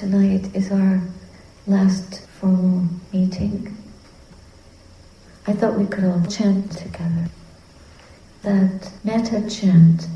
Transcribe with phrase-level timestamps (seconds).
[0.00, 0.98] tonight is our
[1.66, 3.76] last formal meeting,
[5.46, 7.28] I thought we could all chant together
[8.42, 10.06] that metta chant.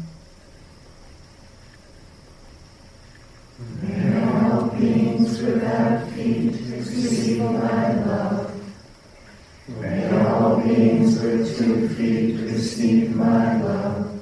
[3.82, 8.54] May all beings without feet receive my love.
[9.68, 14.18] May all beings with two feet receive my love.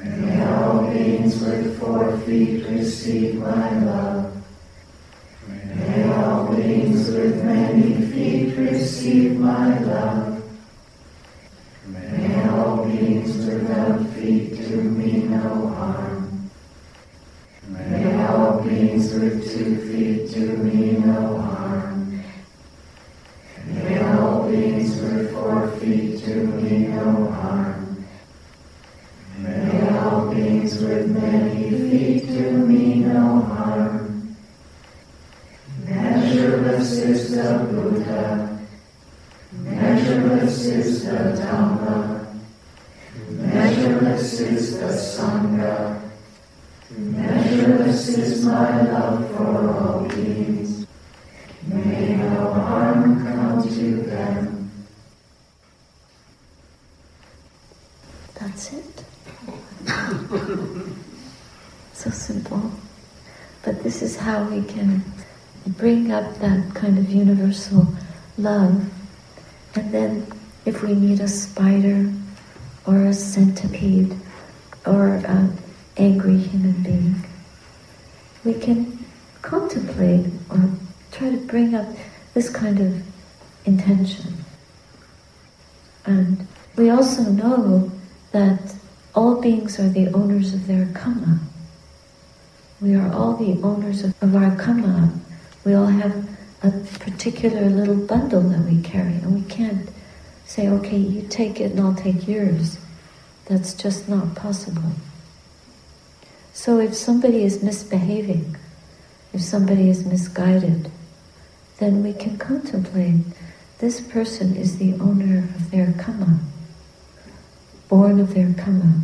[0.00, 4.19] May all beings with four feet receive my love.
[8.80, 10.42] Receive my love.
[11.86, 16.50] May all beings without feet do me no harm.
[17.68, 20.09] May all beings with two feet
[58.50, 59.04] That's it.
[61.92, 62.72] so simple.
[63.62, 65.04] But this is how we can
[65.68, 67.86] bring up that kind of universal
[68.38, 68.92] love.
[69.76, 70.26] And then
[70.64, 72.12] if we meet a spider
[72.86, 74.16] or a centipede
[74.84, 75.56] or an
[75.96, 77.24] angry human being,
[78.44, 78.98] we can
[79.42, 80.70] contemplate or
[81.12, 81.86] try to bring up
[82.34, 83.00] this kind of
[83.64, 84.44] intention.
[86.04, 87.92] And we also know
[88.32, 88.74] that
[89.14, 91.40] all beings are the owners of their karma.
[92.80, 95.12] We are all the owners of, of our karma.
[95.64, 96.28] We all have
[96.62, 99.88] a particular little bundle that we carry, and we can't
[100.46, 102.78] say, okay, you take it and I'll take yours.
[103.46, 104.92] That's just not possible.
[106.52, 108.56] So if somebody is misbehaving,
[109.32, 110.90] if somebody is misguided,
[111.78, 113.20] then we can contemplate
[113.78, 116.40] this person is the owner of their karma,
[117.90, 119.02] born of their karma,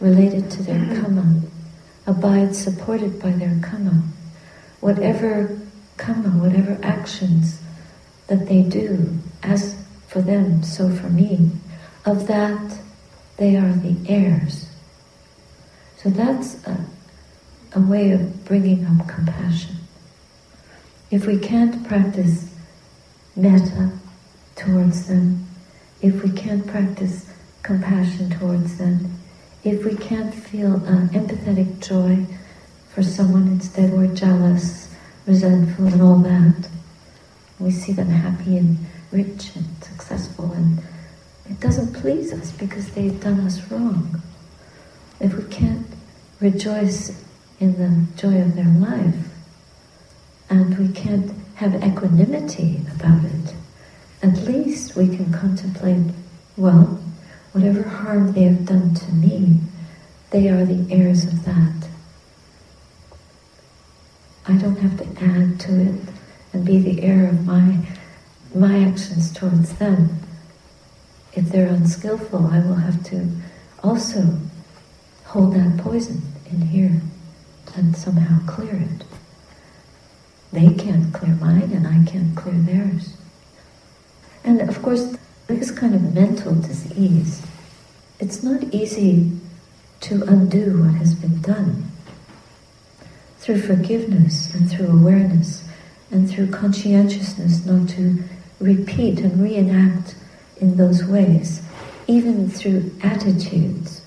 [0.00, 1.40] related to their karma,
[2.04, 4.02] abides supported by their karma.
[4.80, 5.56] Whatever
[5.96, 7.62] karma, whatever actions
[8.26, 11.52] that they do, as for them, so for me,
[12.04, 12.76] of that
[13.36, 14.68] they are the heirs.
[15.96, 16.84] So that's a,
[17.72, 19.76] a way of bringing up compassion.
[21.10, 22.52] If we can't practice
[23.36, 23.92] metta
[24.56, 25.46] towards them,
[26.02, 27.30] if we can't practice
[27.64, 29.18] compassion towards them,
[29.64, 32.24] if we can't feel uh, empathetic joy
[32.90, 34.94] for someone, instead we're jealous,
[35.26, 36.68] resentful, and all that,
[37.58, 38.78] we see them happy and
[39.10, 40.78] rich and successful, and
[41.48, 44.22] it doesn't please us because they've done us wrong.
[45.18, 45.86] If we can't
[46.40, 47.24] rejoice
[47.60, 49.28] in the joy of their life,
[50.50, 53.54] and we can't have equanimity about it,
[54.22, 56.12] at least we can contemplate,
[56.56, 57.00] well,
[57.54, 59.60] whatever harm they have done to me,
[60.30, 61.88] they are the heirs of that.
[64.46, 66.00] I don't have to add to it
[66.52, 67.78] and be the heir of my,
[68.54, 70.18] my actions towards them.
[71.32, 73.28] If they're unskillful, I will have to
[73.84, 74.36] also
[75.26, 77.00] hold that poison in here
[77.76, 79.04] and somehow clear it.
[80.52, 83.16] They can't clear mine and I can't clear theirs.
[84.42, 85.16] And of course,
[85.46, 87.42] this kind of mental disease,
[88.18, 89.32] it's not easy
[90.00, 91.90] to undo what has been done.
[93.38, 95.68] Through forgiveness and through awareness
[96.10, 98.22] and through conscientiousness not to
[98.60, 100.14] repeat and reenact
[100.60, 101.62] in those ways,
[102.06, 104.02] even through attitudes.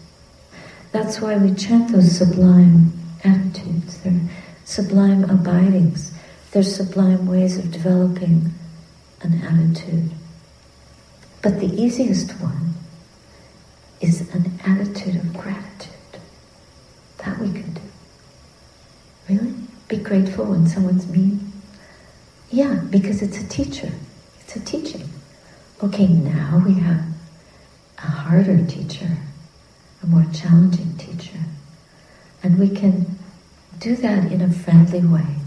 [0.92, 2.94] That's why we chant those sublime
[3.24, 4.02] attitudes.
[4.02, 4.20] They're
[4.66, 6.12] sublime abidings.
[6.52, 8.54] They're sublime ways of developing
[9.22, 10.12] an attitude.
[11.48, 12.74] But the easiest one
[14.02, 16.20] is an attitude of gratitude.
[17.20, 17.82] That we can do.
[19.30, 19.54] Really?
[19.88, 21.54] Be grateful when someone's mean?
[22.52, 23.94] Yeah, because it's a teacher.
[24.42, 25.08] It's a teaching.
[25.82, 27.06] Okay, now we have
[28.00, 29.18] a harder teacher,
[30.04, 31.40] a more challenging teacher.
[32.44, 33.18] And we can
[33.80, 35.38] do that in a friendly way.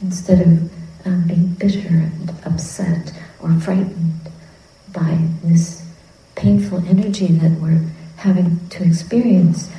[0.00, 0.70] Instead of
[1.04, 4.27] um, being bitter and upset or frightened
[4.98, 5.84] by this
[6.34, 7.84] painful energy that we're
[8.16, 9.70] having to experience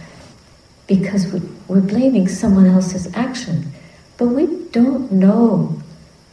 [0.87, 3.71] because we, we're blaming someone else's action
[4.19, 5.81] But we don't know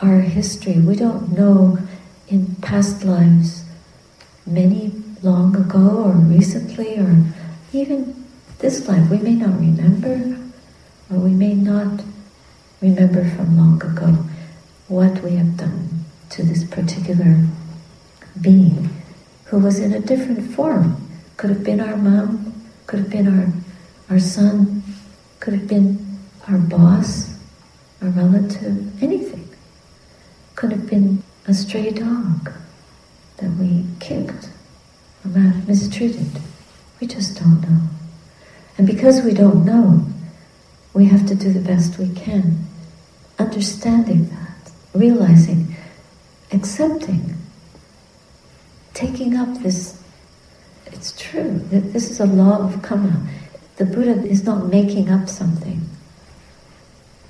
[0.01, 0.81] our history.
[0.81, 1.79] We don't know
[2.27, 3.63] in past lives,
[4.45, 4.91] many
[5.23, 7.23] long ago or recently or
[7.73, 8.27] even
[8.59, 10.37] this life, we may not remember
[11.09, 12.03] or we may not
[12.81, 14.19] remember from long ago
[14.89, 17.47] what we have done to this particular
[18.41, 18.89] being
[19.47, 20.97] who was in a different form.
[21.37, 22.55] Could have been our mom,
[22.87, 23.53] could have been our,
[24.11, 24.83] our son,
[25.41, 26.19] could have been
[26.49, 27.39] our boss,
[28.03, 29.49] our relative, anything.
[30.55, 32.53] Could have been a stray dog
[33.37, 34.51] that we kicked
[35.25, 35.31] or
[35.67, 36.41] mistreated.
[37.01, 37.83] We just don't know.
[38.79, 40.07] And because we don't know,
[40.95, 42.65] we have to do the best we can,
[43.39, 45.77] understanding that, realizing,
[46.53, 47.36] accepting,
[48.97, 50.03] taking up this.
[50.87, 53.29] It's true that this is a law of karma.
[53.77, 55.87] The Buddha is not making up something.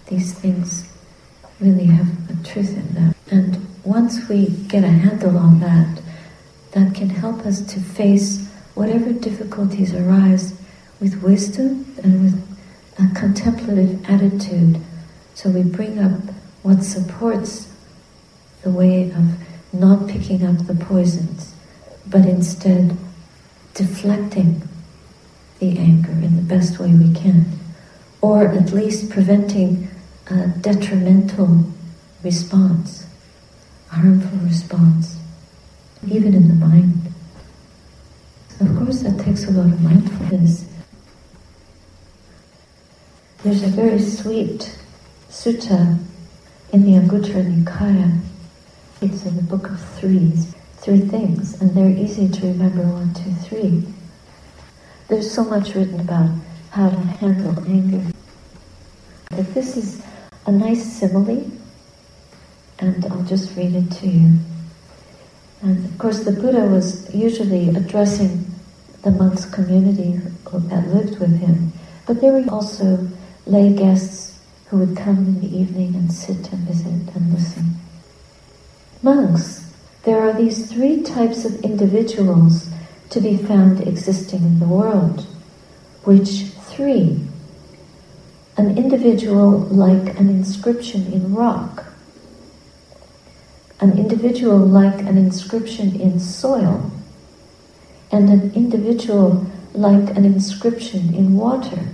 [0.07, 0.89] These things
[1.59, 3.15] really have a truth in them.
[3.33, 6.01] And once we get a handle on that,
[6.71, 10.55] that can help us to face whatever difficulties arise
[11.01, 12.59] with wisdom and with
[12.99, 14.81] a contemplative attitude.
[15.35, 16.21] So we bring up
[16.63, 17.73] what supports
[18.63, 19.37] the way of
[19.73, 21.56] not picking up the poisons,
[22.09, 22.97] but instead
[23.75, 24.67] deflecting
[25.59, 27.47] the anger in the best way we can,
[28.21, 29.89] or at least preventing
[30.29, 31.65] a detrimental
[32.23, 33.07] response,
[33.93, 35.19] a harmful response,
[36.09, 37.13] even in the mind.
[38.61, 40.65] Of course, that takes a lot of mindfulness.
[43.43, 44.79] There's a very sweet
[45.29, 45.99] sutta
[46.73, 48.19] in the Anguttara Nikaya.
[49.03, 50.56] It's in the book of threes,
[50.87, 53.83] three things, and they're easy to remember one, two, three.
[55.09, 56.31] There's so much written about
[56.71, 58.13] how to handle anger.
[59.31, 60.01] But this is
[60.47, 61.51] a nice simile,
[62.79, 64.39] and I'll just read it to you.
[65.61, 68.47] And of course, the Buddha was usually addressing
[69.03, 70.21] the monks' community
[70.53, 71.73] that lived with him,
[72.07, 73.09] but there were also
[73.45, 77.75] lay guests who would come in the evening and sit and visit and listen.
[79.03, 79.66] Monks,
[80.07, 82.71] there are these three types of individuals
[83.11, 85.27] to be found existing in the world.
[86.05, 87.27] Which three?
[88.57, 91.87] An individual like an inscription in rock,
[93.81, 96.93] an individual like an inscription in soil,
[98.13, 99.45] and an individual
[99.75, 101.89] like an inscription in water.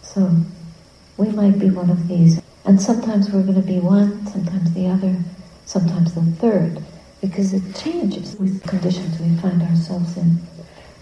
[0.00, 0.36] So
[1.18, 2.40] we might be one of these.
[2.64, 5.16] And sometimes we're going to be one, sometimes the other,
[5.72, 6.84] sometimes the third,
[7.22, 10.38] because it changes with conditions we find ourselves in.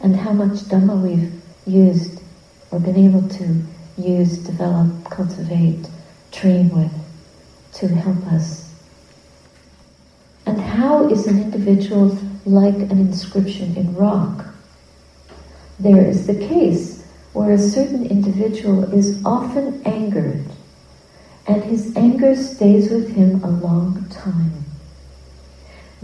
[0.01, 1.33] And how much Dhamma we've
[1.67, 2.23] used
[2.71, 3.63] or been able to
[3.99, 5.89] use, develop, cultivate,
[6.31, 6.93] train with
[7.73, 8.73] to help us.
[10.47, 14.47] And how is an individual like an inscription in rock?
[15.81, 20.45] There is the case where a certain individual is often angered,
[21.47, 24.60] and his anger stays with him a long time.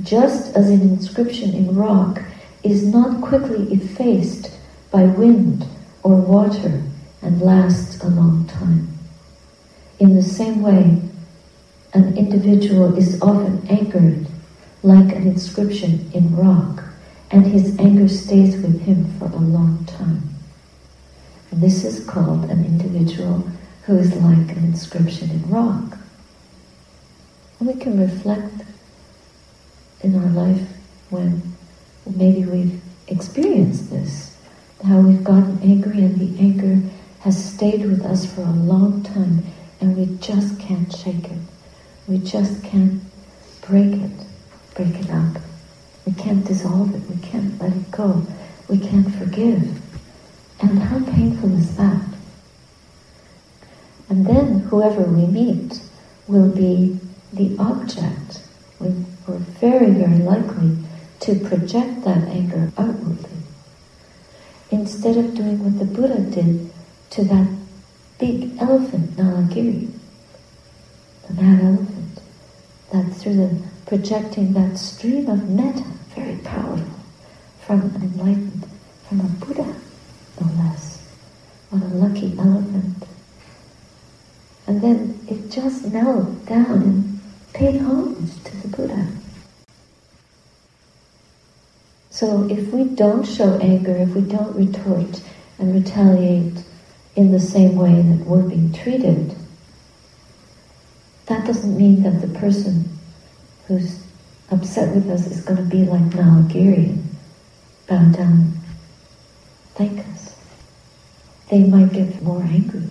[0.02, 2.22] Just as an inscription in rock
[2.62, 4.50] is not quickly effaced
[4.90, 5.66] by wind
[6.02, 6.82] or water
[7.22, 8.88] and lasts a long time.
[9.98, 11.00] In the same way,
[11.94, 14.26] an individual is often angered
[14.82, 16.84] like an inscription in rock,
[17.30, 20.22] and his anger stays with him for a long time.
[21.50, 23.48] And This is called an individual
[23.84, 25.96] who is like an inscription in rock.
[27.58, 28.62] And we can reflect
[30.02, 30.60] in our life
[31.10, 31.42] when
[32.14, 34.36] maybe we've experienced this,
[34.84, 36.80] how we've gotten angry and the anger
[37.20, 39.44] has stayed with us for a long time
[39.80, 41.38] and we just can't shake it.
[42.08, 43.02] We just can't
[43.62, 44.12] break it,
[44.74, 45.42] break it up.
[46.06, 47.10] We can't dissolve it.
[47.10, 48.24] We can't let it go.
[48.68, 49.80] We can't forgive.
[50.60, 52.02] And how painful is that?
[54.08, 55.80] And then whoever we meet
[56.28, 56.98] will be
[57.32, 58.42] the object.
[58.78, 58.94] We,
[59.28, 60.76] are very, very likely
[61.20, 63.30] to project that anger outwardly.
[64.70, 66.70] Instead of doing what the Buddha did
[67.10, 67.48] to that
[68.18, 69.90] big elephant, Nalagiri,
[71.26, 72.20] the mad elephant,
[72.92, 76.86] that through the projecting that stream of metta, very powerful,
[77.60, 78.68] from an enlightened,
[79.08, 79.74] from a Buddha,
[80.40, 81.02] no less.
[81.70, 83.04] What a lucky elephant.
[84.66, 87.15] And then it just melted down
[87.56, 89.08] paid homage to the Buddha.
[92.10, 95.22] So if we don't show anger, if we don't retort
[95.58, 96.62] and retaliate
[97.14, 99.34] in the same way that we're being treated,
[101.26, 102.98] that doesn't mean that the person
[103.66, 104.04] who's
[104.50, 107.02] upset with us is going to be like Nalagiri
[107.86, 108.52] bow down,
[109.76, 110.36] thank us.
[111.50, 112.90] They might get more angry.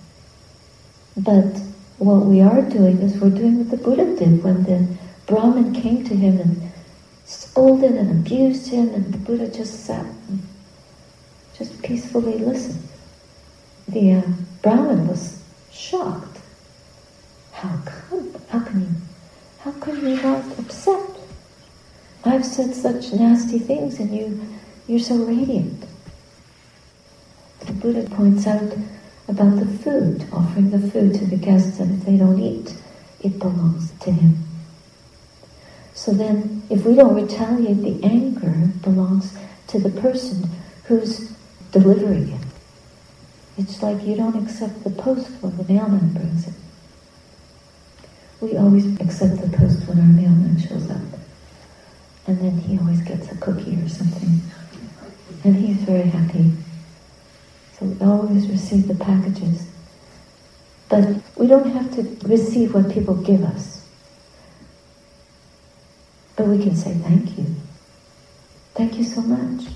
[1.16, 1.60] But
[1.98, 4.86] what we are doing is we're doing what the Buddha did when the
[5.26, 6.72] Brahmin came to him and
[7.24, 10.46] scolded and abused him, and the Buddha just sat and
[11.56, 12.86] just peacefully listened.
[13.88, 14.22] The uh,
[14.62, 16.38] Brahmin was shocked.
[17.52, 18.34] How come?
[18.48, 18.88] How can you?
[19.60, 21.10] How come you not upset?
[22.24, 24.40] I've said such nasty things, and you,
[24.86, 25.84] you're so radiant.
[27.60, 28.72] The Buddha points out
[29.28, 32.74] about the food, offering the food to the guests, and if they don't eat,
[33.20, 34.38] it belongs to him.
[35.94, 39.36] So then, if we don't retaliate, the anger belongs
[39.68, 40.48] to the person
[40.84, 41.32] who's
[41.72, 42.40] delivering it.
[43.58, 46.54] It's like you don't accept the post when the mailman brings it.
[48.40, 51.00] We always accept the post when our mailman shows up.
[52.26, 54.40] And then he always gets a cookie or something.
[55.42, 56.52] And he's very happy.
[57.78, 59.66] So we always receive the packages.
[60.88, 63.86] But we don't have to receive what people give us.
[66.36, 67.46] But we can say thank you.
[68.74, 69.66] Thank you so much.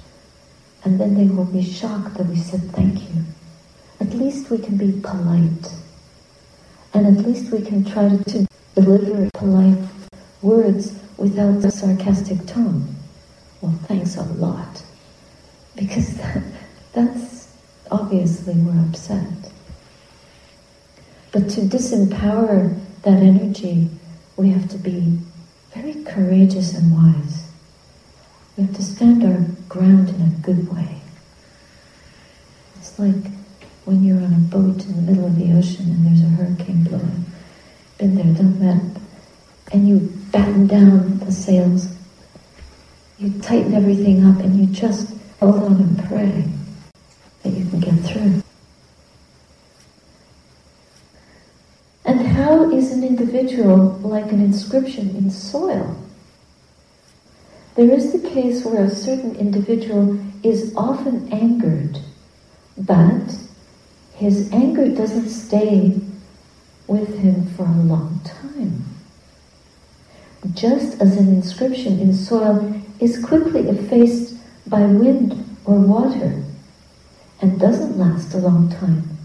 [0.85, 3.25] And then they will be shocked that we said thank you.
[4.01, 5.75] At least we can be polite.
[6.95, 9.79] And at least we can try to deliver polite
[10.41, 12.95] words without a sarcastic tone.
[13.61, 14.83] Well, thanks a lot.
[15.77, 16.43] Because that,
[16.93, 17.40] that's
[17.91, 19.53] obviously we're upset.
[21.33, 23.89] But to disempower that energy,
[24.37, 25.19] we have to be
[25.75, 27.51] very courageous and wise.
[28.57, 31.01] We have to stand our ground in a good way.
[32.79, 33.33] It's like
[33.85, 36.85] when you're on a boat in the middle of the ocean and there's a hurricane
[36.85, 37.25] blowing.
[37.99, 39.01] Been there, done that.
[39.73, 41.95] And you batten down the sails.
[43.19, 46.45] You tighten everything up and you just hold on and pray
[47.43, 48.43] that you can get through.
[52.05, 53.05] And how is an
[53.41, 55.97] individual like an inscription in soil?
[57.75, 61.99] There is the case where a certain individual is often angered,
[62.77, 63.35] but
[64.15, 65.99] his anger doesn't stay
[66.87, 68.85] with him for a long time.
[70.53, 74.37] Just as an inscription in soil is quickly effaced
[74.69, 75.33] by wind
[75.65, 76.43] or water
[77.41, 79.17] and doesn't last a long time,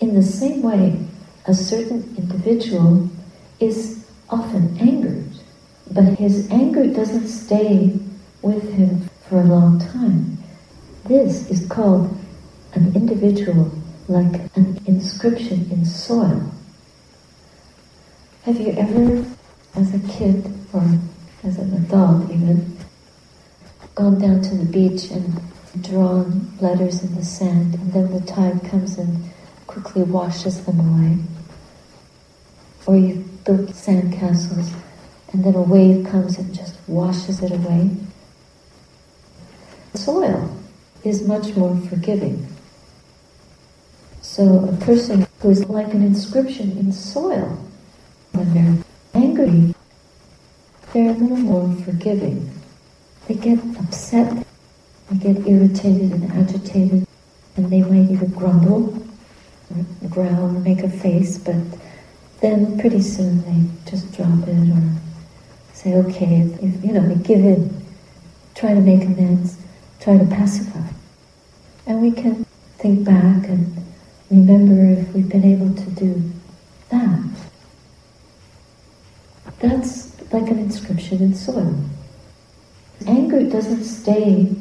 [0.00, 0.98] in the same way,
[1.46, 3.10] a certain individual
[3.60, 5.28] is often angered,
[5.90, 7.98] but his anger doesn't stay
[8.42, 10.38] with him for a long time.
[11.04, 12.16] This is called
[12.72, 13.70] an individual
[14.08, 16.52] like an inscription in soil.
[18.42, 19.24] Have you ever,
[19.74, 20.82] as a kid or
[21.44, 22.76] as an adult even,
[23.94, 25.40] gone down to the beach and
[25.82, 29.30] drawn letters in the sand and then the tide comes and
[29.66, 31.18] quickly washes them away?
[32.86, 34.72] Or you've built sand castles
[35.32, 37.90] and then a wave comes and just washes it away.
[39.94, 40.56] Soil
[41.04, 42.46] is much more forgiving.
[44.22, 47.58] So a person who is like an inscription in soil,
[48.32, 49.74] when they're angry,
[50.92, 52.50] they're a little more forgiving.
[53.26, 54.46] They get upset,
[55.10, 57.06] they get irritated and agitated,
[57.56, 59.02] and they might even grumble,
[59.70, 61.56] or growl, or make a face, but
[62.40, 64.82] then pretty soon they just drop it or
[65.72, 67.86] say, okay, if, you know, they give in,
[68.54, 69.56] try to make amends,
[70.00, 70.86] try to pacify.
[71.86, 72.44] And we can
[72.78, 73.76] think back and
[74.30, 76.22] remember if we've been able to do
[76.90, 77.20] that.
[79.58, 81.74] That's like an inscription in soil.
[83.06, 84.54] Anger doesn't stay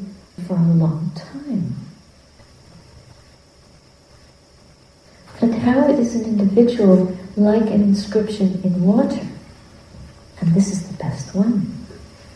[0.48, 1.75] for a long time.
[5.41, 9.25] And how is an individual like an inscription in water?
[10.41, 11.86] And this is the best one.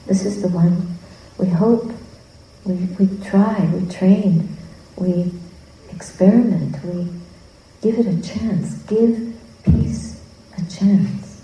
[0.07, 0.97] This is the one
[1.37, 1.91] we hope,
[2.65, 4.55] we, we try, we train,
[4.95, 5.31] we
[5.89, 7.07] experiment, we
[7.81, 8.75] give it a chance.
[8.83, 9.33] Give
[9.65, 10.21] peace
[10.57, 11.41] a chance.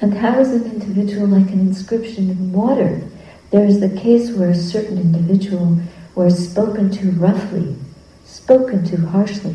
[0.00, 3.02] And how is an individual like an inscription in water?
[3.50, 5.78] There is the case where a certain individual
[6.14, 7.76] was spoken to roughly,
[8.24, 9.54] spoken to harshly,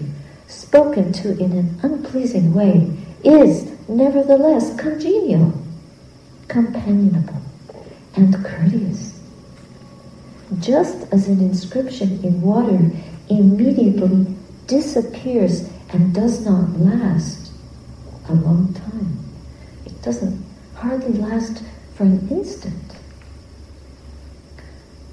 [0.52, 2.92] spoken to in an unpleasing way,
[3.24, 5.54] is nevertheless congenial,
[6.48, 7.42] companionable,
[8.16, 9.20] and courteous.
[10.60, 12.92] Just as an inscription in water
[13.30, 14.36] immediately
[14.68, 17.52] disappears and does not last
[18.28, 19.18] a long time.
[19.86, 20.44] It doesn't
[20.76, 21.64] hardly last
[21.96, 22.76] for an instant.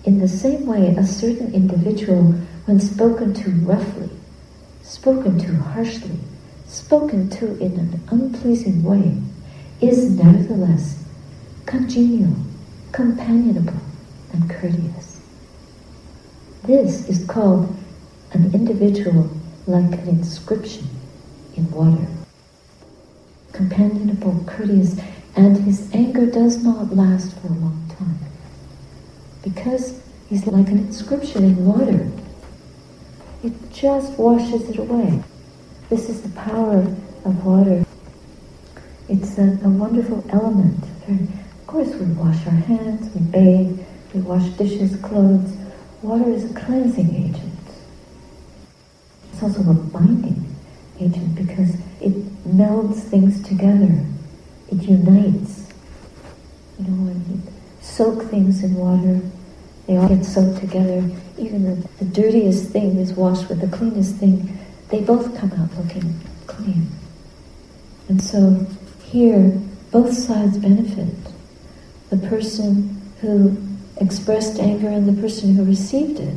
[0.05, 2.33] In the same way, a certain individual,
[2.65, 4.11] when spoken to roughly,
[4.89, 6.19] spoken to harshly,
[6.67, 9.21] spoken to in an unpleasing way,
[9.83, 11.05] is nevertheless
[11.67, 12.35] congenial,
[12.93, 13.79] companionable,
[14.33, 15.21] and courteous.
[16.65, 17.77] This is called
[18.33, 19.31] an individual
[19.67, 20.89] like an inscription
[21.55, 22.07] in water.
[23.53, 24.99] Companionable, courteous,
[25.37, 28.19] and his anger does not last for a long time.
[29.43, 32.11] Because he's like an inscription in water.
[33.43, 35.23] It just washes it away.
[35.91, 36.81] This is the power
[37.25, 37.85] of water.
[39.09, 40.83] It's a, a wonderful element.
[41.09, 43.79] Of course, we wash our hands, we bathe,
[44.13, 45.57] we wash dishes, clothes.
[46.03, 47.53] Water is a cleansing agent.
[49.33, 50.45] It's also a binding
[51.01, 52.13] agent because it
[52.49, 54.05] melds things together.
[54.73, 55.69] It unites.
[56.79, 57.43] You know, when you
[57.81, 59.21] soak things in water,
[59.87, 61.09] they all get soaked together.
[61.39, 64.59] Even the, the dirtiest thing is washed with the cleanest thing.
[64.91, 66.89] They both come out looking clean.
[68.09, 68.67] And so
[69.05, 71.15] here, both sides benefit.
[72.11, 73.57] The person who
[74.01, 76.37] expressed anger and the person who received it.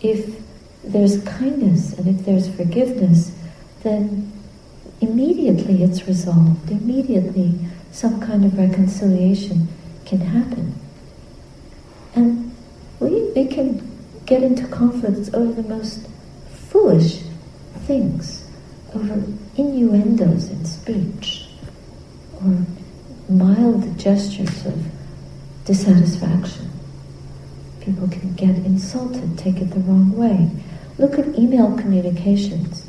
[0.00, 0.40] If
[0.82, 3.32] there's kindness and if there's forgiveness,
[3.82, 4.32] then
[5.00, 6.70] immediately it's resolved.
[6.70, 7.54] Immediately
[7.92, 9.68] some kind of reconciliation
[10.04, 10.74] can happen.
[12.14, 12.45] And
[13.00, 13.82] we, we can
[14.26, 16.06] get into conflicts over the most
[16.68, 17.22] foolish
[17.86, 18.48] things,
[18.94, 19.22] over
[19.56, 21.46] innuendos in speech
[22.44, 22.66] or
[23.28, 24.84] mild gestures of
[25.64, 26.70] dissatisfaction.
[27.80, 30.50] People can get insulted, take it the wrong way.
[30.98, 32.88] Look at email communications,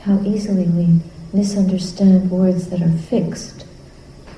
[0.00, 1.00] how easily we
[1.32, 3.66] misunderstand words that are fixed,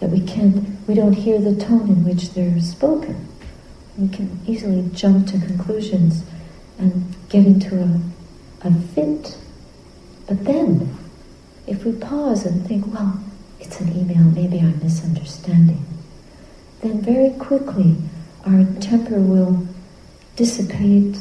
[0.00, 3.29] that we can't, we don't hear the tone in which they're spoken.
[4.00, 6.24] We can easily jump to conclusions
[6.78, 8.00] and get into a,
[8.66, 9.36] a fit.
[10.26, 10.96] But then,
[11.66, 13.22] if we pause and think, well,
[13.60, 15.84] it's an email, maybe I'm misunderstanding,
[16.80, 17.96] then very quickly
[18.46, 19.66] our temper will
[20.36, 21.18] dissipate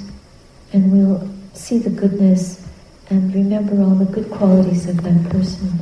[0.71, 2.65] and we'll see the goodness
[3.09, 5.79] and remember all the good qualities of that person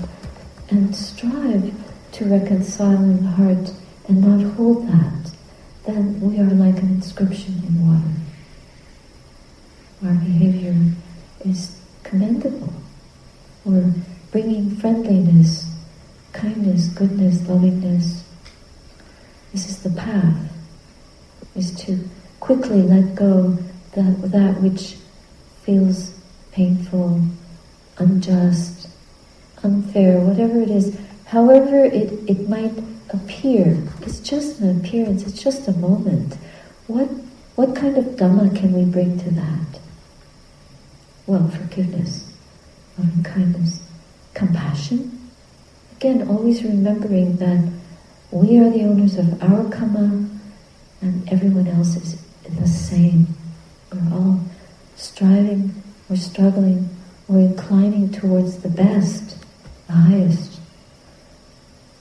[0.70, 1.72] and strive
[2.14, 3.72] to reconcile in the heart
[4.08, 5.32] and not hold that,
[5.88, 8.14] then we are like an inscription in water.
[10.06, 10.76] Our behavior
[11.44, 12.74] is commendable.
[13.66, 13.94] We're
[14.32, 15.74] bringing friendliness
[16.38, 18.24] kindness, goodness, lovingness.
[19.52, 20.52] This is the path,
[21.56, 22.08] is to
[22.40, 23.58] quickly let go
[23.94, 24.98] that, that which
[25.64, 26.14] feels
[26.52, 27.22] painful,
[27.98, 28.90] unjust,
[29.64, 32.74] unfair, whatever it is, however it, it might
[33.10, 33.78] appear.
[34.02, 36.36] It's just an appearance, it's just a moment.
[36.88, 37.08] What,
[37.56, 39.80] what kind of Dhamma can we bring to that?
[41.26, 42.32] Well, forgiveness,
[42.98, 43.82] loving kindness,
[44.34, 45.18] compassion,
[45.98, 47.74] Again, always remembering that
[48.30, 50.30] we are the owners of our karma
[51.02, 53.26] and everyone else is the same.
[53.92, 54.42] We're all
[54.96, 56.88] striving, we're struggling,
[57.28, 59.44] we're inclining towards the best,
[59.88, 60.57] the highest.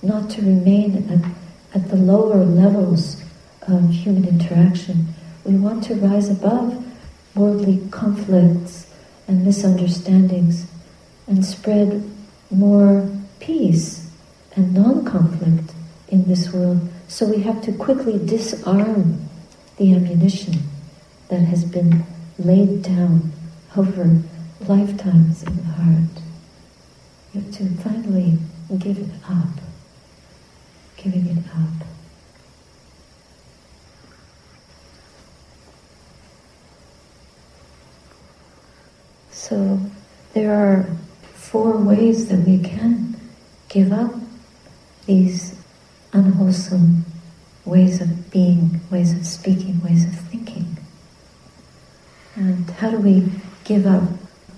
[0.06, 3.20] Not to remain at, at the lower levels
[3.62, 5.08] of human interaction.
[5.44, 6.84] We want to rise above
[7.34, 8.86] worldly conflicts
[9.26, 10.68] and misunderstandings
[11.26, 12.08] and spread
[12.52, 14.08] more peace
[14.54, 15.72] and non-conflict
[16.06, 16.88] in this world.
[17.08, 19.28] So we have to quickly disarm
[19.76, 20.54] the ammunition
[21.30, 22.04] that has been
[22.38, 23.32] laid down
[23.76, 24.22] over
[24.68, 26.22] lifetimes in the heart.
[27.34, 28.38] You have to finally
[28.78, 29.65] give it up,
[31.10, 31.86] giving it up.
[39.30, 39.78] So
[40.34, 40.84] there are
[41.34, 43.14] four ways that we can
[43.68, 44.14] give up
[45.06, 45.56] these
[46.12, 47.04] unwholesome
[47.64, 50.76] ways of being, ways of speaking, ways of thinking.
[52.34, 53.30] And how do we
[53.62, 54.02] give up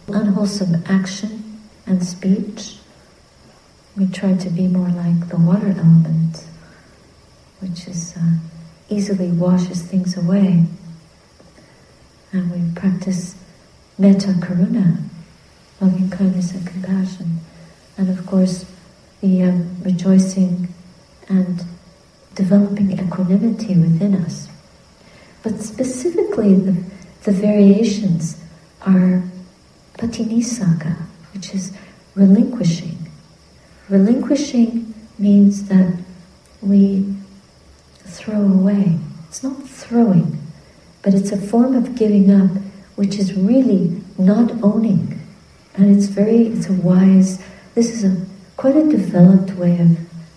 [0.09, 2.78] unwholesome action and speech?
[3.99, 6.45] We try to be more like the water element,
[7.59, 8.37] which is uh,
[8.89, 10.67] easily washes things away.
[12.31, 13.35] And we practice
[13.99, 15.03] metta karuna,
[15.81, 17.41] loving kindness and compassion.
[17.97, 18.67] And of course,
[19.21, 20.73] the um, rejoicing
[21.29, 21.65] and
[22.37, 24.49] developing equanimity within us.
[25.43, 26.85] But specifically, the,
[27.25, 28.41] the variations
[28.83, 29.25] are
[29.95, 30.95] patinissagga,
[31.35, 31.73] which is
[32.15, 33.08] relinquishing.
[33.89, 35.99] Relinquishing means that
[36.61, 37.15] we
[38.05, 38.99] throw away.
[39.29, 40.39] It's not throwing,
[41.03, 42.51] but it's a form of giving up
[42.99, 45.21] which is really not owning.
[45.77, 47.41] And it's very, it's a wise,
[47.77, 49.97] this is a quite a developed way of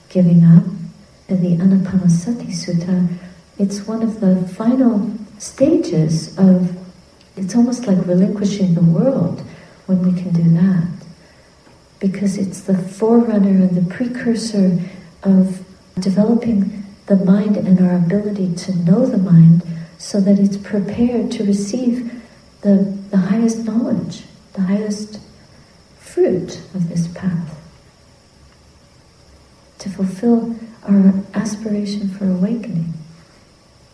[0.09, 0.63] giving up.
[1.27, 3.17] In the Anapanasati Sutta,
[3.57, 6.77] it's one of the final stages of,
[7.35, 9.41] it's almost like relinquishing the world
[9.87, 11.00] when we can do that.
[12.01, 14.79] Because it's the forerunner and the precursor
[15.23, 15.65] of
[15.97, 19.63] developing the mind and our ability to know the mind
[19.97, 22.21] so that it's prepared to receive
[22.61, 25.19] the, the highest knowledge, the highest
[25.99, 27.57] fruit of this path.
[29.79, 32.93] To fulfill our aspiration for awakening,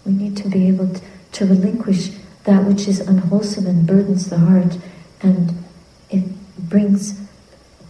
[0.05, 1.01] we need to be able to,
[1.33, 2.09] to relinquish
[2.45, 4.77] that which is unwholesome and burdens the heart
[5.21, 5.63] and
[6.09, 6.23] it
[6.57, 7.19] brings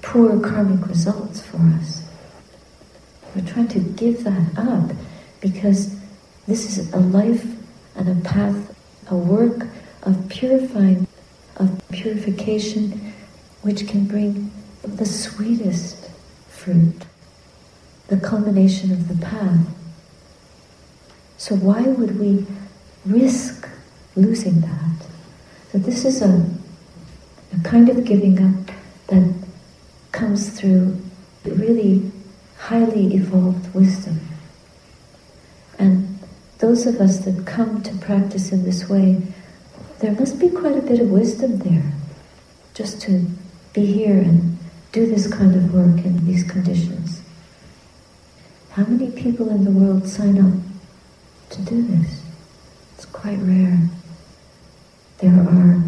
[0.08, 2.02] poor karmic results for us.
[3.36, 4.96] We're trying to give that up
[5.42, 6.00] because
[6.48, 7.46] this is a life
[7.98, 8.74] and a path,
[9.10, 9.68] a work
[10.04, 11.08] of purifying,
[11.58, 13.14] of purification,
[13.64, 14.50] which can bring
[14.82, 16.10] the sweetest
[16.48, 17.06] fruit,
[18.08, 19.68] the culmination of the path.
[21.36, 22.46] So why would we
[23.06, 23.68] risk
[24.16, 25.06] losing that?
[25.74, 26.50] So this is a,
[27.54, 28.72] a kind of giving up
[29.08, 29.37] that
[30.18, 31.00] comes through
[31.46, 32.12] really
[32.58, 34.20] highly evolved wisdom.
[35.78, 36.18] And
[36.58, 39.22] those of us that come to practice in this way,
[40.00, 41.94] there must be quite a bit of wisdom there
[42.74, 43.28] just to
[43.74, 44.58] be here and
[44.92, 47.22] do this kind of work in these conditions.
[48.72, 50.60] How many people in the world sign up
[51.52, 52.24] to do this?
[52.96, 53.80] It's quite rare.
[55.20, 55.84] There are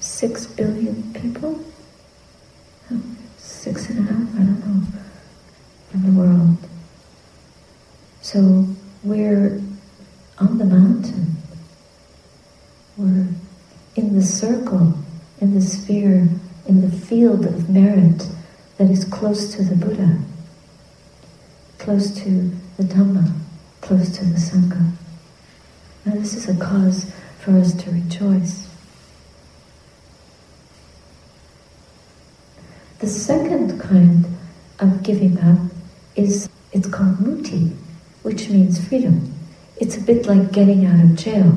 [0.00, 1.64] six billion people,
[3.38, 4.86] six and a half, I don't know,
[5.92, 6.58] in the world.
[8.20, 8.66] So
[9.02, 9.60] we're
[10.38, 11.36] on the mountain.
[12.96, 13.28] We're
[13.96, 14.94] in the circle,
[15.40, 16.28] in the sphere,
[16.66, 18.28] in the field of merit
[18.78, 20.18] that is close to the Buddha,
[21.78, 23.32] close to the Dhamma,
[23.80, 24.92] close to the Sangha.
[26.04, 28.68] Now this is a cause for us to rejoice.
[33.04, 34.24] The second kind
[34.78, 35.58] of giving up
[36.16, 37.76] is, it's called mutti,
[38.22, 39.30] which means freedom.
[39.76, 41.54] It's a bit like getting out of jail.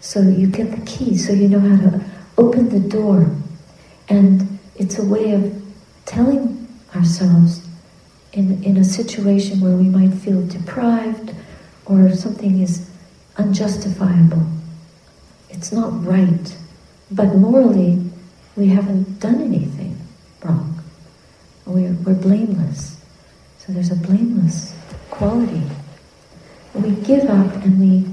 [0.00, 2.04] So you get the key, so you know how to
[2.36, 3.34] open the door.
[4.10, 5.62] And it's a way of
[6.04, 7.66] telling ourselves
[8.34, 11.34] in, in a situation where we might feel deprived
[11.86, 12.86] or something is
[13.38, 14.46] unjustifiable.
[15.48, 16.54] It's not right.
[17.10, 18.04] But morally,
[18.56, 19.89] we haven't done anything
[20.44, 20.82] wrong.
[21.66, 23.00] We're, we're blameless.
[23.58, 24.74] So there's a blameless
[25.10, 25.62] quality.
[26.74, 28.12] We give up and we,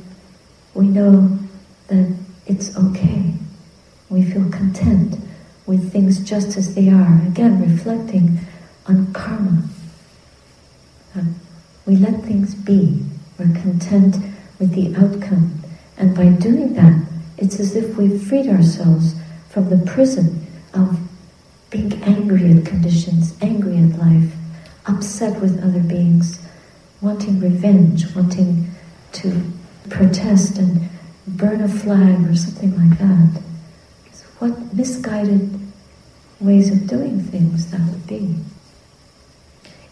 [0.73, 1.39] we know
[1.87, 3.33] that it's okay.
[4.09, 5.15] We feel content
[5.65, 7.21] with things just as they are.
[7.27, 8.39] Again, reflecting
[8.87, 9.63] on karma.
[11.15, 11.23] Uh,
[11.85, 13.03] we let things be.
[13.37, 14.15] We're content
[14.59, 15.61] with the outcome.
[15.97, 17.05] And by doing that,
[17.37, 19.15] it's as if we've freed ourselves
[19.49, 21.06] from the prison of
[21.69, 24.31] being angry at conditions, angry at life,
[24.85, 26.39] upset with other beings,
[27.01, 28.69] wanting revenge, wanting
[29.11, 29.43] to
[29.89, 30.89] protest and
[31.27, 33.41] burn a flag or something like that.
[34.13, 35.59] So what misguided
[36.39, 38.35] ways of doing things that would be.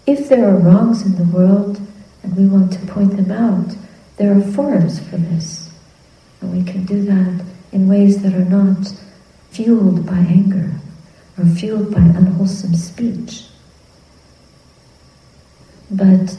[0.07, 1.81] If there are wrongs in the world
[2.23, 3.75] and we want to point them out,
[4.17, 5.69] there are forums for this.
[6.39, 8.93] And we can do that in ways that are not
[9.49, 10.79] fueled by anger
[11.37, 13.45] or fueled by unwholesome speech.
[15.91, 16.37] But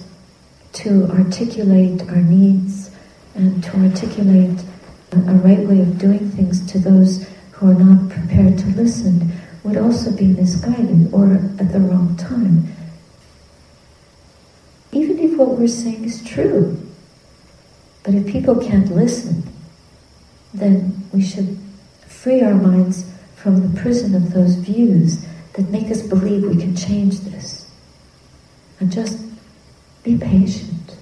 [0.75, 2.91] to articulate our needs
[3.35, 4.59] and to articulate
[5.13, 9.33] a right way of doing things to those who are not prepared to listen
[9.63, 12.73] would also be misguided or at the wrong time.
[14.93, 16.79] Even if what we're saying is true,
[18.03, 19.43] but if people can't listen,
[20.55, 21.59] then we should
[22.07, 23.11] free our minds
[23.47, 27.71] from the prison of those views that make us believe we can change this.
[28.81, 29.21] And just
[30.03, 30.97] be patient.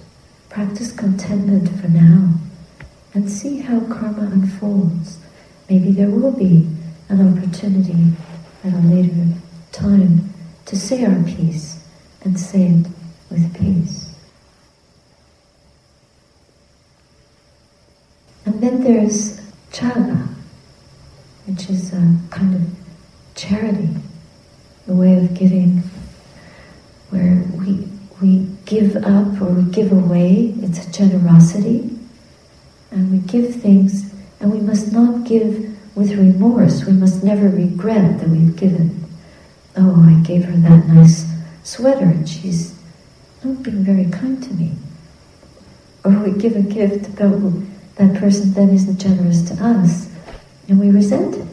[0.49, 2.35] Practice contentment for now
[3.15, 5.17] and see how karma unfolds.
[5.71, 6.69] Maybe there will be
[7.09, 8.13] an opportunity
[8.63, 9.33] at a later
[9.71, 10.31] time
[10.65, 11.83] to say our piece
[12.21, 12.85] and say it
[13.31, 14.13] with peace.
[18.45, 20.34] And then there's chaga,
[21.45, 22.61] which is a kind of
[23.35, 23.89] charity,
[24.87, 25.83] a way of giving
[27.09, 27.87] where we,
[28.21, 30.53] we give up or we give away.
[30.61, 31.91] It's a generosity.
[32.91, 36.85] And we give things, and we must not give with remorse.
[36.85, 39.05] We must never regret that we've given.
[39.77, 41.25] Oh, I gave her that nice
[41.63, 42.77] sweater and she's
[43.43, 44.73] not being very kind to me.
[46.03, 47.31] Or we give a gift, but
[47.95, 50.09] that person then isn't generous to us,
[50.67, 51.47] and we resent it.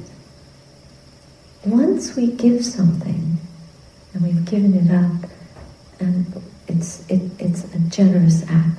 [1.64, 3.38] Once we give something,
[4.14, 5.30] and we've given it up,
[6.00, 8.78] and it's, it, it's a generous act,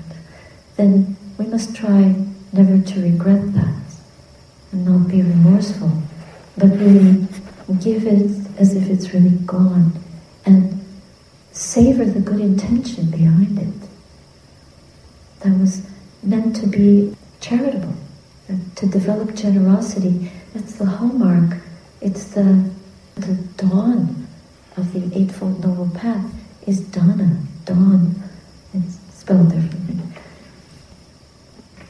[0.76, 2.16] then we must try
[2.52, 3.82] never to regret that
[4.72, 5.92] and not be remorseful,
[6.58, 7.26] but really
[7.82, 9.94] give it as if it's really gone
[10.46, 10.84] and
[11.52, 13.90] savor the good intention behind it.
[15.40, 15.88] That was
[16.22, 17.96] meant to be charitable,
[18.48, 20.32] to develop generosity.
[20.54, 21.58] That's the hallmark.
[22.02, 22.70] It's the,
[23.16, 24.28] the dawn
[24.78, 26.32] of the Eightfold Noble Path
[26.68, 28.22] is dana, dawn.
[28.74, 29.98] It's spelled differently.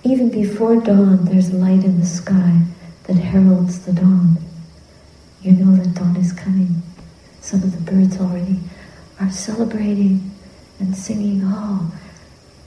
[0.03, 2.61] Even before dawn, there's light in the sky
[3.05, 4.37] that heralds the dawn.
[5.41, 6.81] You know that dawn is coming.
[7.41, 8.59] Some of the birds already
[9.19, 10.31] are celebrating
[10.79, 11.91] and singing, oh,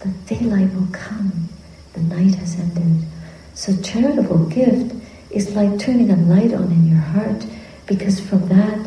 [0.00, 1.48] the daylight will come,
[1.92, 3.06] the night has ended.
[3.56, 4.94] So charitable gift
[5.30, 7.46] is like turning a light on in your heart
[7.86, 8.86] because from that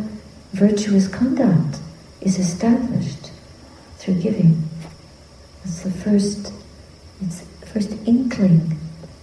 [0.53, 1.79] virtuous conduct
[2.21, 3.31] is established
[3.97, 4.63] through giving.
[5.63, 6.53] It's the first,
[7.19, 8.77] it's the first inkling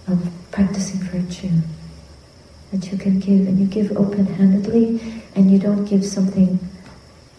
[0.07, 1.61] of practicing virtue
[2.73, 6.59] that you can give, and you give open-handedly, and you don't give something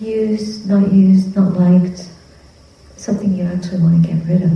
[0.00, 2.08] used, not used, not liked,
[2.96, 4.52] something you actually want to get rid of.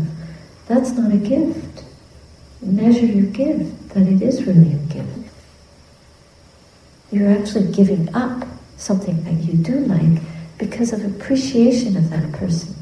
[0.68, 1.84] That's not a gift.
[2.62, 5.08] Measure your gift, that it is really a gift.
[7.10, 8.46] You're actually giving up
[8.76, 10.22] something that you do like
[10.58, 12.74] because of appreciation of that person.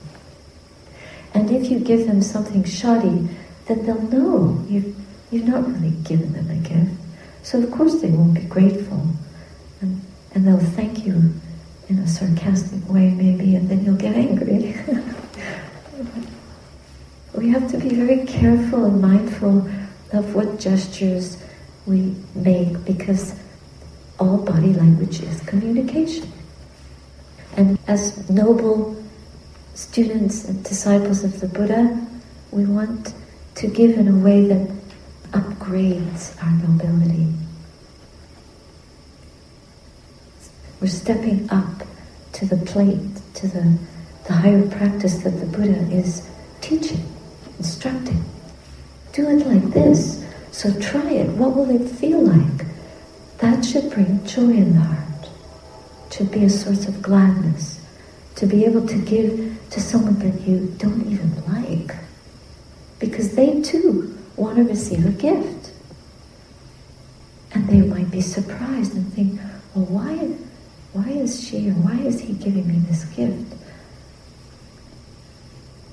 [1.33, 3.29] And if you give them something shoddy,
[3.66, 4.95] then they'll know you've,
[5.31, 6.90] you've not really given them a gift.
[7.43, 9.07] So of course they won't be grateful.
[9.81, 10.01] And,
[10.35, 11.33] and they'll thank you
[11.88, 14.77] in a sarcastic way maybe, and then you'll get angry.
[17.35, 19.69] we have to be very careful and mindful
[20.12, 21.43] of what gestures
[21.87, 23.35] we make because
[24.19, 26.31] all body language is communication.
[27.57, 29.03] And as noble
[29.75, 32.07] students and disciples of the Buddha,
[32.51, 33.14] we want
[33.57, 34.69] to give in a way that
[35.33, 37.33] upgrades our nobility.
[40.81, 41.83] We're stepping up
[42.33, 43.01] to the plate,
[43.35, 43.79] to the,
[44.27, 46.27] the higher practice that the Buddha is.
[49.12, 50.25] Do it like this.
[50.53, 51.29] So try it.
[51.31, 52.66] What will it feel like?
[53.38, 55.29] That should bring joy in the heart.
[56.12, 57.81] Should be a source of gladness.
[58.37, 61.96] To be able to give to someone that you don't even like.
[62.99, 65.73] Because they too want to receive a gift.
[67.53, 69.40] And they might be surprised and think,
[69.75, 70.16] well, why,
[70.92, 73.55] why is she or why is he giving me this gift?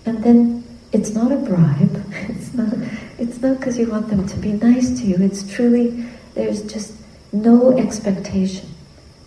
[0.05, 2.03] And then it's not a bribe.
[2.29, 2.73] It's not.
[3.17, 5.15] It's not because you want them to be nice to you.
[5.19, 6.93] It's truly there's just
[7.31, 8.69] no expectation.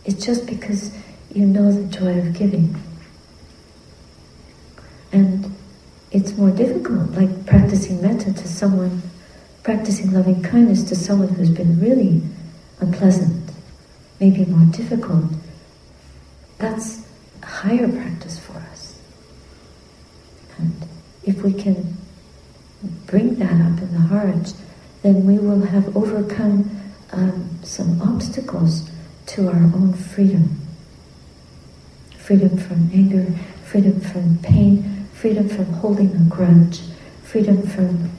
[0.05, 0.96] It's just because
[1.33, 2.81] you know the joy of giving.
[5.12, 5.53] And
[6.12, 9.03] it's more difficult, like practicing metta to someone,
[9.62, 12.22] practicing loving kindness to someone who's been really
[12.81, 13.50] unpleasant,
[14.20, 15.24] maybe more difficult.
[16.59, 17.05] That's
[17.42, 19.00] higher practice for us.
[20.59, 20.72] And
[21.24, 21.96] if we can
[23.11, 24.55] bring that up in the heart,
[25.03, 26.70] then we will have overcome
[27.12, 28.88] um, some obstacles
[29.27, 30.61] to our own freedom.
[32.16, 33.27] Freedom from anger,
[33.64, 36.81] freedom from pain, freedom from holding a grudge,
[37.25, 38.11] freedom from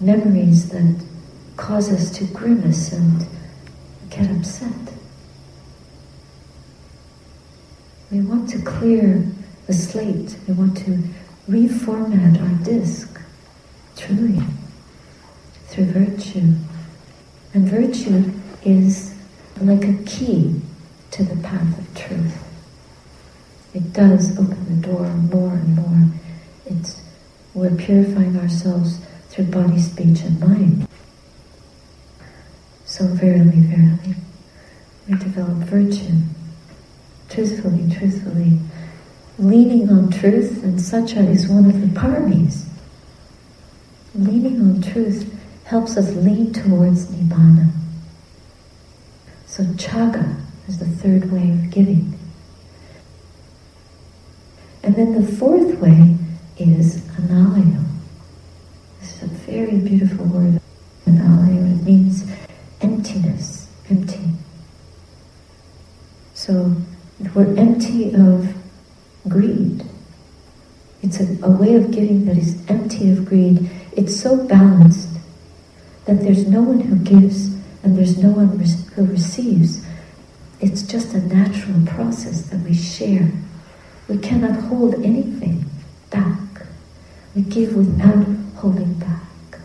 [0.00, 1.02] memories that
[1.56, 3.26] cause us to grimace and
[4.10, 4.72] get upset.
[8.10, 9.26] We want to clear
[9.66, 10.36] the slate.
[10.46, 11.02] We want to
[11.48, 13.13] reformat our disc,
[14.04, 14.42] truly,
[15.66, 16.54] through virtue.
[17.54, 18.32] And virtue
[18.64, 19.14] is
[19.60, 20.60] like a key
[21.12, 22.42] to the path of truth.
[23.72, 26.08] It does open the door more and more
[26.66, 27.00] it's
[27.52, 30.88] we're purifying ourselves through body, speech, and mind.
[32.84, 34.16] So verily, verily,
[35.08, 36.20] we develop virtue.
[37.28, 38.58] Truthfully, truthfully,
[39.38, 42.66] leaning on truth, and satya is one of the paramis.
[44.14, 45.32] Leaning on truth
[45.64, 47.70] helps us lean towards nibbana.
[49.46, 52.18] So chaga is the third way of giving.
[54.82, 56.16] And then the fourth way
[56.58, 57.84] is analayo.
[59.00, 60.60] This is a very beautiful word,
[61.06, 61.80] analayo.
[61.80, 62.24] It means
[62.82, 64.20] emptiness, empty.
[66.34, 66.76] So
[67.34, 68.54] we're empty of
[69.28, 69.84] greed.
[71.02, 73.70] It's a, a way of giving that is empty of greed.
[73.96, 75.08] It's so balanced
[76.06, 78.48] that there's no one who gives and there's no one
[78.94, 79.84] who receives.
[80.60, 83.30] It's just a natural process that we share.
[84.08, 85.64] We cannot hold anything
[86.10, 86.38] back.
[87.34, 88.26] We give without
[88.56, 89.60] holding back.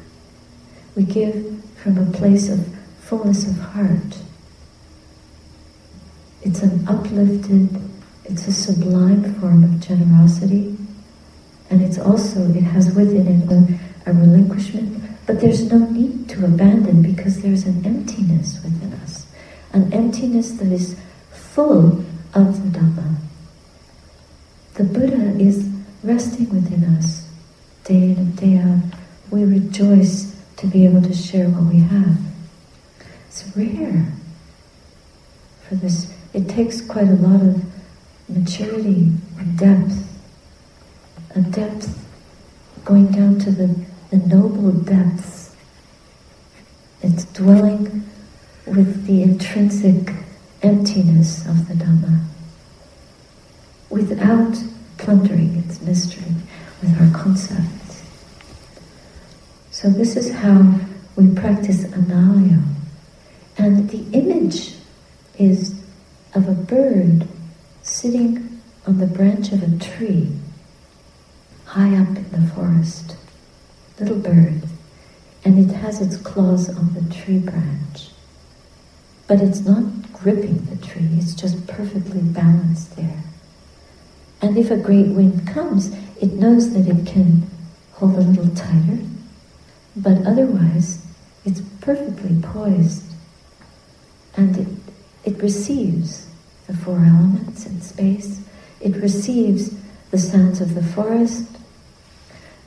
[0.96, 2.68] We give from a place of
[3.02, 4.18] fullness of heart.
[6.42, 7.82] It's an uplifted,
[8.26, 10.76] it's a sublime form of generosity.
[11.70, 13.48] And it's also, it has within it
[14.12, 19.28] relinquishment, but there's no need to abandon because there's an emptiness within us.
[19.74, 21.00] An emptiness that is
[21.32, 23.15] full of the Dhamma.
[24.76, 25.69] The Buddha is
[26.04, 27.28] resting within us
[27.84, 29.00] day in and day out.
[29.32, 32.17] We rejoice to be able to share what we have.
[33.28, 34.12] It's rare
[35.67, 36.13] for this.
[36.34, 37.63] It takes quite a lot of
[38.30, 40.06] maturity and depth.
[41.36, 42.06] A depth
[42.86, 43.67] going down to the,
[44.10, 45.56] the noble depths.
[47.02, 48.04] It's dwelling
[48.65, 50.13] with the intrinsic
[50.62, 52.26] emptiness of the Dhamma
[53.89, 54.56] without
[54.98, 56.34] plundering its mystery
[56.82, 58.04] with our concepts.
[59.72, 60.80] So this is how
[61.15, 62.63] we practice analayo.
[63.58, 64.76] And the image
[65.38, 65.82] is
[66.34, 67.28] of a bird
[67.82, 70.32] sitting on the branch of a tree
[71.65, 73.15] high up in the forest.
[74.00, 74.64] Little bird.
[75.44, 78.10] And it has its claws on the tree branch.
[79.28, 83.24] But it's not gripping the tree, it's just perfectly balanced there.
[84.42, 87.50] And if a great wind comes, it knows that it can
[87.94, 89.00] hold a little tighter,
[89.96, 91.06] but otherwise
[91.46, 93.04] it's perfectly poised
[94.36, 94.68] and it,
[95.26, 96.28] it receives
[96.68, 98.42] the four elements in space.
[98.80, 99.76] It receives
[100.12, 101.59] the sounds of the forest,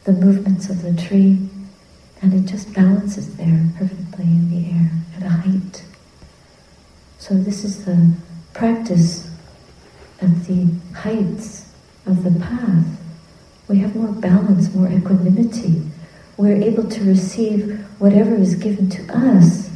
[0.04, 1.38] the movements of the tree,
[2.20, 5.84] and it just balances there perfectly in the air at a height.
[7.18, 8.14] So this is the
[8.52, 9.30] practice
[10.20, 11.72] of the heights
[12.06, 12.84] of the path.
[13.68, 15.82] We have more balance, more equanimity.
[16.36, 19.70] We're able to receive whatever is given to us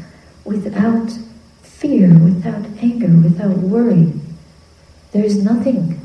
[0.44, 1.10] without
[1.62, 4.12] fear, without anger, without worry.
[5.12, 6.00] There is nothing.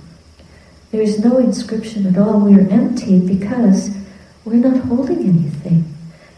[0.92, 2.40] There is no inscription at all.
[2.40, 3.90] We are empty because
[4.46, 5.94] we're not holding anything.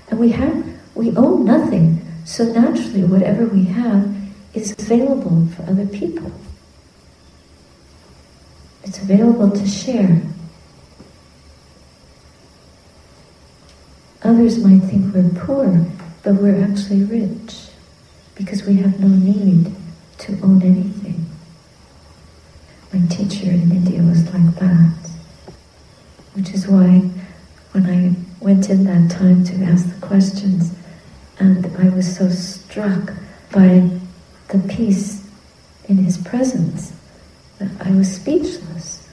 [0.09, 1.99] And we have we own nothing.
[2.25, 4.15] So naturally whatever we have
[4.53, 6.31] is available for other people.
[8.83, 10.21] It's available to share.
[14.23, 15.85] Others might think we're poor,
[16.23, 17.67] but we're actually rich
[18.35, 19.73] because we have no need
[20.19, 21.25] to own anything.
[22.93, 24.93] My teacher in India was like that,
[26.35, 27.09] which is why
[27.73, 30.73] when I went in that time to ask the questions,
[31.39, 33.13] and I was so struck
[33.51, 33.89] by
[34.49, 35.27] the peace
[35.89, 36.93] in his presence
[37.57, 39.09] that I was speechless.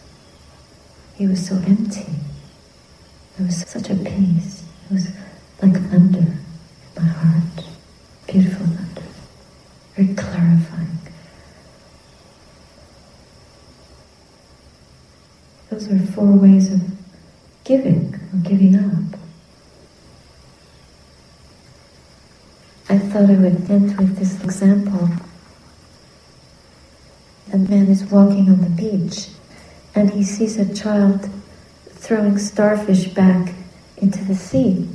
[1.17, 2.07] He was so empty.
[3.37, 4.63] There was such a peace.
[4.91, 5.09] It was
[5.63, 6.37] like thunder in
[6.97, 7.65] my heart.
[8.27, 9.03] Beautiful thunder.
[9.95, 10.99] Very clarifying.
[15.71, 16.83] Those are four ways of
[17.65, 19.21] giving giving up.
[22.89, 25.09] I thought I would end with this example.
[27.53, 29.29] A man is walking on the beach
[29.95, 31.29] and he sees a child
[31.89, 33.55] throwing starfish back
[33.97, 34.89] into the sea.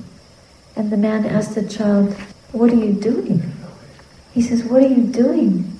[0.75, 2.13] And the man asks the child,
[2.51, 3.53] What are you doing?
[4.33, 5.79] He says, What are you doing?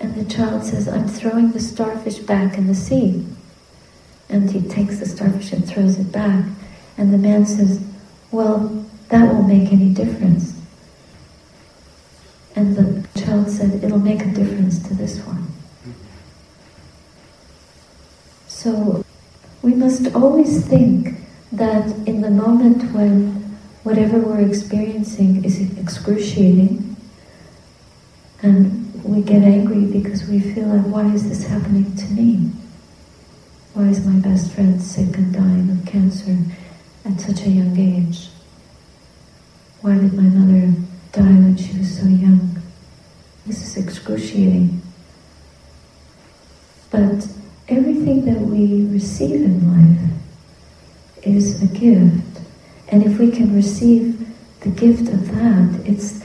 [0.00, 3.26] And the child says, I'm throwing the starfish back in the sea.
[4.28, 6.44] And he takes the starfish and throws it back.
[7.00, 7.82] And the man says,
[8.30, 10.60] Well, that won't make any difference.
[12.54, 15.46] And the child said, It'll make a difference to this one.
[18.48, 19.02] So
[19.62, 21.14] we must always think
[21.52, 26.96] that in the moment when whatever we're experiencing is excruciating
[28.42, 32.50] and we get angry because we feel like, why is this happening to me?
[33.72, 36.36] Why is my best friend sick and dying of cancer
[37.04, 38.28] at such a young age?
[39.80, 40.74] Why did my mother
[41.12, 42.60] die when she was so young?
[43.46, 44.82] This is excruciating.
[46.90, 47.26] But
[47.68, 50.10] everything that we receive in life
[51.22, 52.40] is a gift.
[52.88, 54.18] And if we can receive
[54.60, 56.22] the gift of that, it's,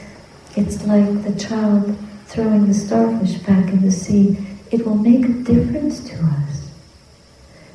[0.56, 1.96] it's like the child
[2.26, 4.36] throwing the starfish back in the sea.
[4.70, 6.70] It will make a difference to us.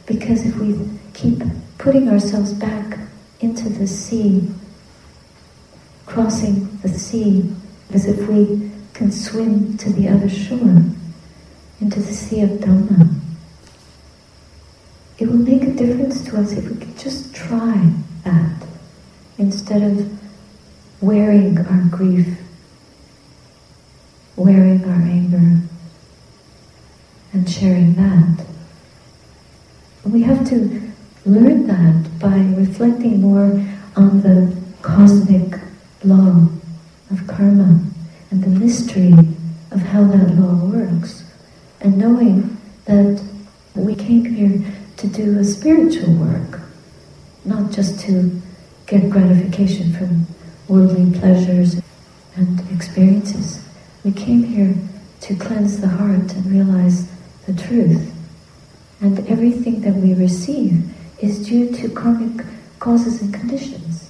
[0.05, 0.77] Because if we
[1.13, 1.41] keep
[1.81, 2.99] putting ourselves back
[3.39, 4.47] into the sea,
[6.05, 7.51] crossing the sea
[7.91, 10.83] as if we can swim to the other shore,
[11.81, 13.11] into the sea of Dhamma.
[15.17, 17.91] It will make a difference to us if we could just try
[18.25, 18.63] that
[19.39, 20.07] instead of
[21.01, 22.27] wearing our grief,
[24.35, 25.67] wearing our anger,
[27.33, 28.45] and sharing that.
[30.03, 30.90] We have to
[31.25, 33.63] learn that by reflecting more
[33.95, 35.59] on the cosmic
[36.03, 36.47] law
[37.11, 37.79] of karma
[38.31, 39.13] and the mystery
[39.71, 41.23] of how that law works,
[41.81, 43.21] and knowing that
[43.75, 44.61] we came here
[44.97, 46.61] to do a spiritual work,
[47.45, 48.41] not just to
[48.87, 50.27] get gratification from
[50.67, 51.81] worldly pleasures
[52.35, 53.63] and experiences.
[54.03, 54.75] We came here
[55.21, 57.09] to cleanse the heart and realize
[57.45, 58.13] the truth.
[59.01, 60.83] And everything that we receive
[61.21, 62.45] is due to karmic
[62.79, 64.09] causes and conditions.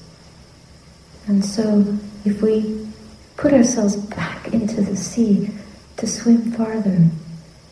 [1.28, 2.88] And so if we
[3.38, 5.52] put ourselves back into the sea
[5.98, 7.08] to swim farther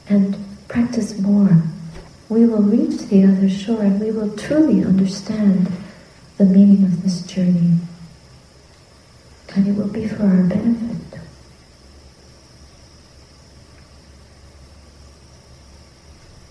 [0.10, 0.38] and
[0.68, 1.64] practice more,
[2.28, 5.72] we will reach the other shore and we will truly understand
[6.38, 7.78] the meaning of this journey.
[9.56, 11.20] And it will be for our benefit.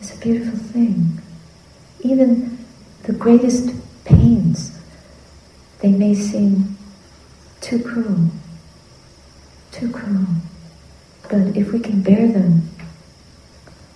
[0.00, 1.20] It's a beautiful thing.
[2.00, 2.57] Even
[3.08, 3.70] the greatest
[4.04, 4.78] pains,
[5.80, 6.76] they may seem
[7.62, 8.28] too cruel,
[9.72, 10.26] too cruel.
[11.30, 12.68] But if we can bear them,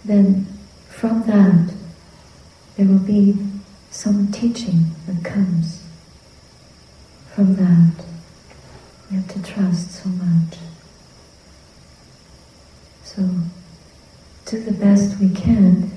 [0.03, 0.47] then
[0.89, 1.75] from that
[2.77, 3.37] there will be
[3.91, 5.83] some teaching that comes
[7.35, 8.07] from that.
[9.11, 10.57] We have to trust so much.
[13.05, 13.29] So
[14.47, 15.91] do the best we can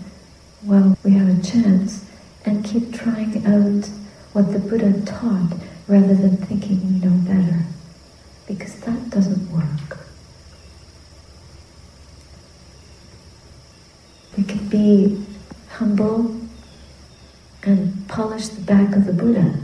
[0.63, 2.03] while we have a chance
[2.45, 3.89] and keep trying out
[4.33, 5.53] what the Buddha taught
[5.87, 7.65] rather than thinking we know better.
[8.47, 9.97] Because that doesn't work.
[14.37, 15.25] We can be
[15.69, 16.35] humble
[17.63, 19.55] and polish the back of the Buddha.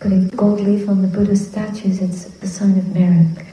[0.00, 3.46] Putting gold leaf on the Buddha statues, it's a sign of merit.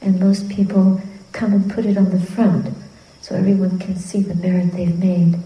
[0.00, 1.00] And most people
[1.32, 2.74] come and put it on the front
[3.20, 5.38] so everyone can see the merit they've made.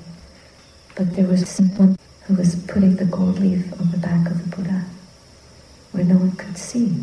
[0.95, 4.57] But there was someone who was putting the gold leaf on the back of the
[4.57, 4.85] Buddha
[5.93, 7.03] where no one could see.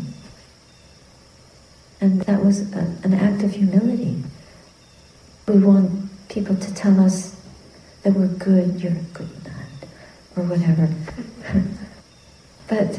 [2.00, 4.22] And that was a, an act of humility.
[5.46, 7.36] We want people to tell us
[8.02, 9.88] that we're good, you're a good nut,
[10.36, 10.88] or whatever.
[12.68, 12.96] but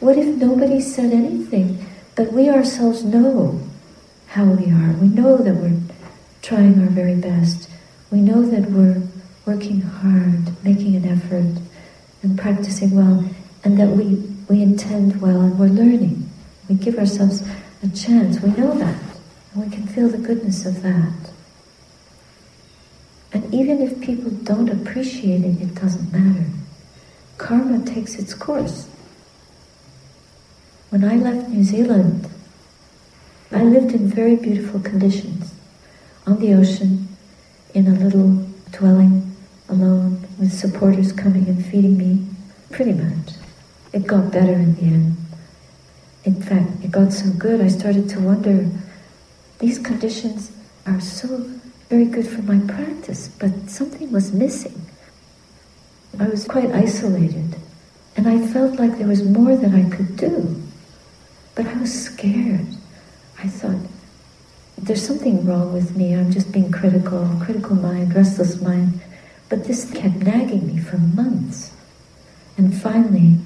[0.00, 1.86] what if nobody said anything?
[2.14, 3.60] But we ourselves know
[4.28, 4.92] how we are.
[4.92, 5.80] We know that we're
[6.42, 7.70] trying our very best.
[8.10, 9.02] We know that we're
[9.46, 11.60] working hard, making an effort,
[12.22, 13.24] and practicing well,
[13.62, 14.14] and that we,
[14.48, 16.28] we intend well and we're learning.
[16.68, 17.42] We give ourselves
[17.82, 18.40] a chance.
[18.40, 18.98] We know that.
[19.52, 21.30] And we can feel the goodness of that.
[23.32, 26.46] And even if people don't appreciate it, it doesn't matter.
[27.36, 28.88] Karma takes its course.
[30.90, 32.28] When I left New Zealand,
[33.50, 35.52] I lived in very beautiful conditions
[36.26, 37.08] on the ocean
[37.74, 39.23] in a little dwelling
[39.74, 42.26] alone with supporters coming and feeding me.
[42.70, 43.34] Pretty much.
[43.92, 45.16] It got better in the end.
[46.24, 48.68] In fact, it got so good I started to wonder
[49.58, 50.52] these conditions
[50.86, 51.50] are so
[51.88, 54.86] very good for my practice, but something was missing.
[56.18, 57.56] I was quite isolated,
[58.16, 60.62] and I felt like there was more that I could do.
[61.54, 62.66] But I was scared.
[63.38, 63.80] I thought,
[64.78, 66.14] there's something wrong with me.
[66.14, 69.00] I'm just being critical, critical mind, restless mind.
[69.54, 71.70] But this kept nagging me for months.
[72.58, 73.38] And finally,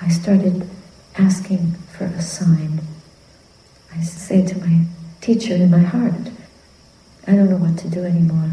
[0.00, 0.70] I started
[1.18, 2.80] asking for a sign.
[3.92, 4.84] I say to my
[5.20, 6.30] teacher in my heart,
[7.26, 8.52] I don't know what to do anymore.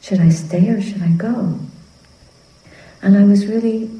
[0.00, 1.60] Should I stay or should I go?
[3.02, 3.90] And I was really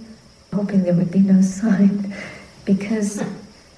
[0.54, 2.16] hoping there would be no sign
[2.64, 3.22] because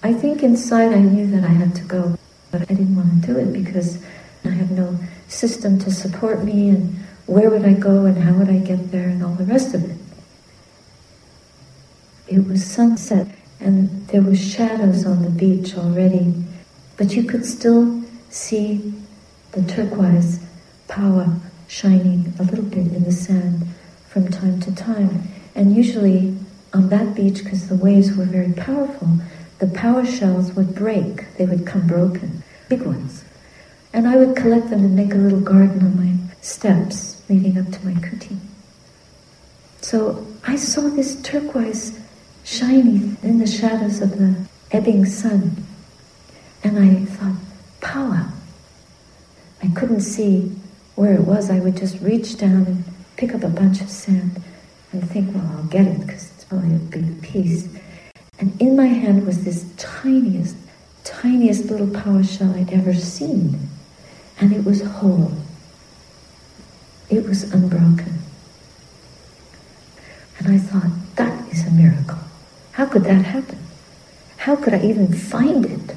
[0.05, 2.17] I think inside I knew that I had to go,
[2.53, 3.99] but I didn't want to do it because
[4.45, 8.49] I had no system to support me and where would I go and how would
[8.49, 9.97] I get there and all the rest of it.
[12.29, 13.29] It was sunset
[13.61, 16.45] and there were shadows on the beach already,
[16.97, 18.95] but you could still see
[19.53, 20.41] the turquoise
[20.89, 23.67] paua shining a little bit in the sand
[24.09, 25.29] from time to time.
[25.55, 26.37] And usually
[26.73, 29.09] on that beach, because the waves were very powerful,
[29.59, 31.35] the paua shells would break.
[31.39, 33.25] They would come broken, big ones.
[33.93, 37.71] And I would collect them and make a little garden on my steps leading up
[37.73, 38.39] to my kuti.
[39.81, 41.99] So I saw this turquoise
[42.45, 44.35] shiny in the shadows of the
[44.71, 45.65] ebbing sun.
[46.63, 47.37] And I thought,
[47.81, 48.31] paua.
[49.63, 50.53] I couldn't see
[50.95, 51.51] where it was.
[51.51, 52.85] I would just reach down and
[53.17, 54.43] pick up a bunch of sand
[54.93, 57.69] and think, well, I'll get it because it's probably a big piece.
[58.39, 60.57] And in my hand was this tiniest,
[61.05, 63.69] tiniest little paua shell I'd ever seen.
[64.41, 65.33] And it was whole.
[67.09, 68.19] It was unbroken.
[70.39, 72.19] And I thought, that is a miracle.
[72.73, 73.59] How could that happen?
[74.39, 75.97] How could I even find it?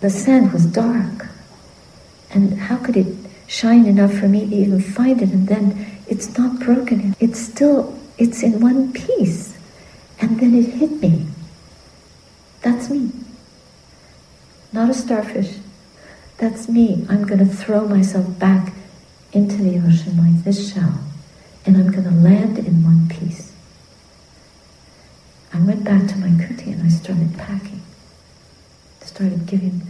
[0.00, 1.28] The sand was dark.
[2.30, 3.14] And how could it
[3.46, 5.30] shine enough for me to even find it?
[5.30, 7.14] And then it's not broken.
[7.20, 9.56] It's still, it's in one piece.
[10.20, 11.26] And then it hit me.
[12.62, 13.12] That's me.
[14.72, 15.58] Not a starfish.
[16.38, 17.06] That's me.
[17.08, 18.72] I'm going to throw myself back
[19.32, 20.98] into the ocean like this shell.
[21.64, 23.52] And I'm going to land in one piece.
[25.52, 27.82] I went back to my kuti and I started packing.
[29.02, 29.82] Started giving,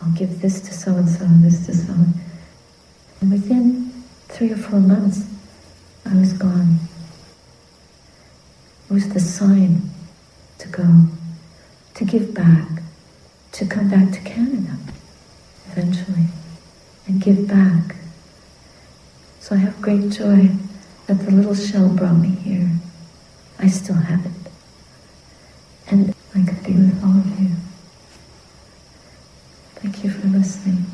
[0.00, 2.14] I'll give this to so and so and this to so and
[3.20, 3.92] And within
[4.28, 5.26] three or four months,
[6.04, 6.78] I was gone.
[8.90, 9.90] It was the sign
[10.58, 11.06] to go,
[11.94, 12.82] to give back,
[13.52, 14.76] to come back to Canada
[15.70, 16.26] eventually
[17.06, 17.96] and give back.
[19.52, 20.48] I have great joy
[21.06, 22.70] that the little shell brought me here.
[23.58, 24.32] I still have it.
[25.88, 27.50] And I could be with all of you.
[29.74, 30.86] Thank you for listening.